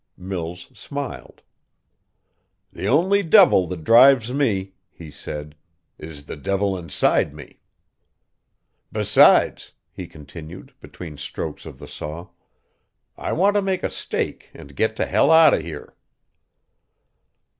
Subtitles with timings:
[0.17, 1.43] Mills smiled.
[2.73, 5.53] "The only devil that drives me," he said,
[5.99, 7.59] "is the devil inside me.
[8.91, 12.29] "Besides," he continued, between strokes of the saw,
[13.15, 15.93] "I want to make a stake and get to hell out of here."